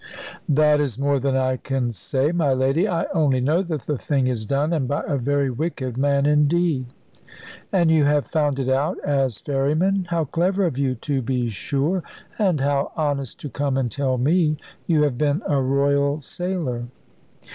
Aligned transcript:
"That 0.49 0.81
is 0.81 0.97
more 0.97 1.19
than 1.19 1.35
I 1.35 1.57
can 1.57 1.91
say, 1.91 2.31
my 2.31 2.53
lady. 2.53 2.87
I 2.87 3.05
only 3.13 3.39
know 3.39 3.61
that 3.61 3.83
the 3.83 3.99
thing 3.99 4.25
is 4.25 4.47
done, 4.47 4.73
and 4.73 4.87
by 4.87 5.03
a 5.05 5.15
very 5.15 5.51
wicked 5.51 5.95
man 5.95 6.25
indeed." 6.25 6.87
"And 7.71 7.91
you 7.91 8.05
have 8.05 8.25
found 8.25 8.57
it 8.57 8.67
out, 8.67 8.97
as 9.03 9.37
ferryman? 9.37 10.07
How 10.09 10.25
clever 10.25 10.65
of 10.65 10.79
you, 10.79 10.95
to 10.95 11.21
be 11.21 11.49
sure! 11.49 12.01
And 12.39 12.61
how 12.61 12.91
honest 12.97 13.39
to 13.41 13.49
come 13.49 13.77
and 13.77 13.91
tell 13.91 14.17
me! 14.17 14.57
You 14.87 15.03
have 15.03 15.19
been 15.19 15.43
a 15.47 15.61
royal 15.61 16.19
sailor?" 16.23 16.85